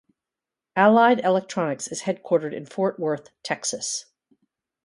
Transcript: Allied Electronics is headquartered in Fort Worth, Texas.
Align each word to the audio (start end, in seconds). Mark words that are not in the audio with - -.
Allied 0.75 1.23
Electronics 1.23 1.87
is 1.87 2.01
headquartered 2.01 2.55
in 2.55 2.65
Fort 2.65 2.99
Worth, 2.99 3.29
Texas. 3.43 4.05